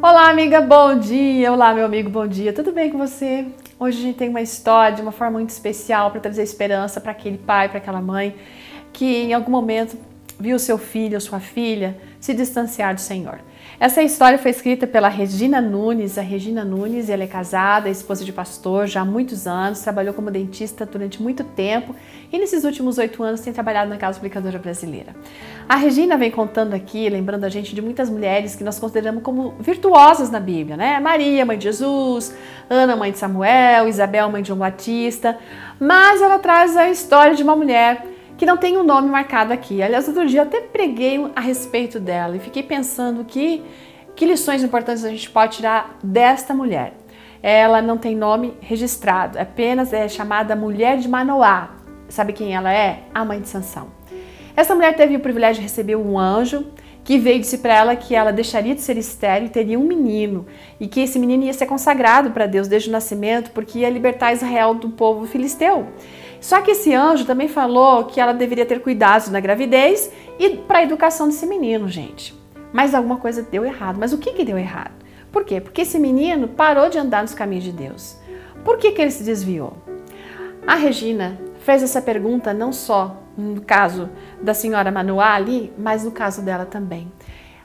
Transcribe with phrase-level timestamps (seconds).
[0.00, 1.52] Olá, amiga, bom dia!
[1.52, 2.52] Olá, meu amigo, bom dia!
[2.52, 3.48] Tudo bem com você?
[3.80, 7.10] Hoje a gente tem uma história de uma forma muito especial para trazer esperança para
[7.10, 8.36] aquele pai, para aquela mãe
[8.92, 9.98] que em algum momento
[10.38, 13.40] viu seu filho ou sua filha se distanciar do Senhor.
[13.80, 16.18] Essa história foi escrita pela Regina Nunes.
[16.18, 20.12] A Regina Nunes, ela é casada, é esposa de pastor já há muitos anos, trabalhou
[20.12, 21.94] como dentista durante muito tempo
[22.32, 25.14] e nesses últimos oito anos tem trabalhado na Casa Publicadora Brasileira.
[25.68, 29.54] A Regina vem contando aqui, lembrando a gente de muitas mulheres que nós consideramos como
[29.60, 30.98] virtuosas na Bíblia, né?
[30.98, 32.34] Maria, mãe de Jesus,
[32.68, 35.38] Ana, mãe de Samuel, Isabel, mãe de João Batista,
[35.78, 39.82] mas ela traz a história de uma mulher que não tem um nome marcado aqui.
[39.82, 43.62] Aliás, outro dia até preguei a respeito dela e fiquei pensando que,
[44.14, 46.94] que lições importantes a gente pode tirar desta mulher.
[47.42, 51.70] Ela não tem nome registrado, apenas é chamada Mulher de Manoá.
[52.08, 53.02] Sabe quem ela é?
[53.12, 53.88] A mãe de Sansão.
[54.56, 56.66] Essa mulher teve o privilégio de receber um anjo
[57.08, 60.44] que veio disse para ela que ela deixaria de ser estéril e teria um menino,
[60.78, 64.34] e que esse menino ia ser consagrado para Deus desde o nascimento, porque ia libertar
[64.34, 65.86] Israel do povo filisteu.
[66.40, 70.78] Só que esse anjo também falou que ela deveria ter cuidados na gravidez e para
[70.78, 72.34] a educação desse menino, gente.
[72.72, 73.98] Mas alguma coisa deu errado.
[73.98, 74.92] Mas o que, que deu errado?
[75.32, 75.60] Por quê?
[75.60, 78.16] Porque esse menino parou de andar nos caminhos de Deus.
[78.64, 79.74] Por que, que ele se desviou?
[80.66, 84.08] A Regina fez essa pergunta não só no caso
[84.40, 87.10] da senhora Manoá ali, mas no caso dela também.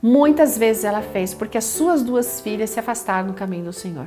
[0.00, 4.06] Muitas vezes ela fez porque as suas duas filhas se afastaram do caminho do Senhor.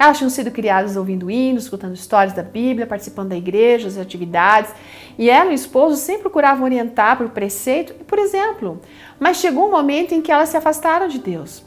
[0.00, 4.72] Elas tinham sido criadas ouvindo hinos, escutando histórias da Bíblia, participando da igreja, das atividades,
[5.18, 8.80] e ela e o esposo sempre procuravam orientar por preceito e por exemplo.
[9.18, 11.62] Mas chegou um momento em que elas se afastaram de Deus.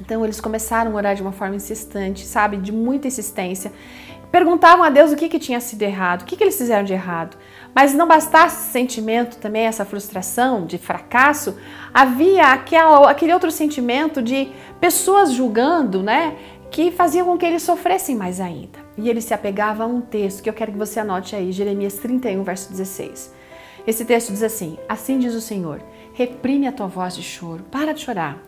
[0.00, 3.70] Então eles começaram a orar de uma forma insistente, sabe, de muita insistência.
[4.32, 6.94] Perguntavam a Deus o que, que tinha sido errado, o que, que eles fizeram de
[6.94, 7.36] errado.
[7.74, 11.56] Mas não bastasse esse sentimento também, essa frustração de fracasso,
[11.92, 16.34] havia aquela, aquele outro sentimento de pessoas julgando, né?
[16.72, 18.78] Que fazia com que eles sofressem mais ainda.
[18.96, 21.94] E ele se apegava a um texto que eu quero que você anote aí, Jeremias
[21.98, 23.32] 31, verso 16.
[23.86, 25.82] Esse texto diz assim: Assim diz o Senhor:
[26.14, 28.38] reprime a tua voz de choro, para de chorar.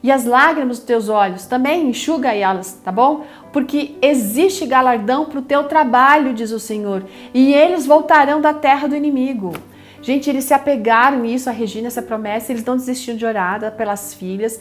[0.00, 3.24] E as lágrimas dos teus olhos também enxuga elas, tá bom?
[3.52, 8.88] Porque existe galardão para o teu trabalho, diz o Senhor, e eles voltarão da terra
[8.88, 9.52] do inimigo.
[10.00, 14.12] Gente, eles se apegaram isso, a Regina, essa promessa, eles não desistiram de orar pelas
[14.12, 14.60] filhas,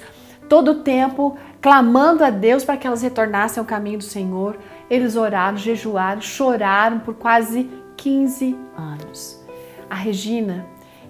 [0.52, 4.58] todo o tempo clamando a Deus para que elas retornassem ao caminho do Senhor.
[4.90, 9.42] Eles oraram, jejuaram, choraram por quase 15 anos.
[9.90, 10.66] A Regina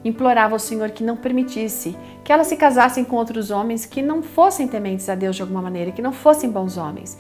[0.06, 4.22] implorava ao Senhor que não permitisse que elas se casassem com outros homens que não
[4.22, 7.18] fossem tementes a Deus de alguma maneira, que não fossem bons homens.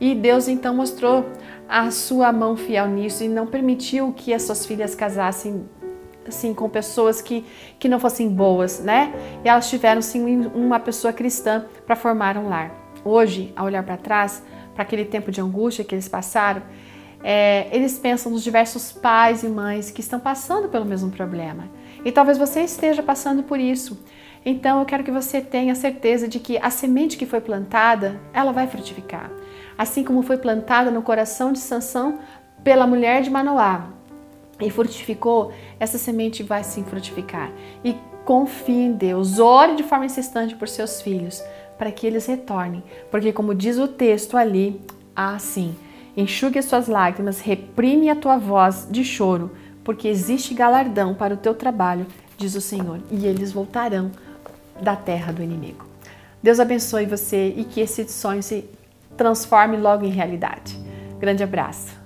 [0.00, 1.26] E Deus então mostrou
[1.68, 5.68] a sua mão fiel nisso e não permitiu que as suas filhas casassem
[6.28, 7.44] assim, com pessoas que,
[7.78, 9.12] que não fossem boas, né?
[9.44, 12.72] E elas tiveram sim uma pessoa cristã para formar um lar.
[13.04, 14.42] Hoje, ao olhar para trás,
[14.74, 16.62] para aquele tempo de angústia que eles passaram,
[17.22, 21.70] é, eles pensam nos diversos pais e mães que estão passando pelo mesmo problema.
[22.04, 24.04] E talvez você esteja passando por isso.
[24.44, 28.52] Então eu quero que você tenha certeza de que a semente que foi plantada, ela
[28.52, 29.30] vai frutificar.
[29.78, 32.18] Assim como foi plantada no coração de Sansão
[32.62, 33.88] pela mulher de Manoá,
[34.60, 37.50] e frutificou, essa semente vai sim frutificar.
[37.84, 41.42] E confie em Deus, ore de forma insistente por seus filhos,
[41.78, 42.82] para que eles retornem.
[43.10, 44.80] Porque, como diz o texto ali,
[45.14, 45.74] assim,
[46.16, 49.50] enxugue as suas lágrimas, reprime a tua voz de choro,
[49.82, 54.10] porque existe galardão para o teu trabalho, diz o Senhor, e eles voltarão
[54.80, 55.84] da terra do inimigo.
[56.42, 58.68] Deus abençoe você e que esse sonho se
[59.16, 60.78] transforme logo em realidade.
[61.18, 62.03] Grande abraço.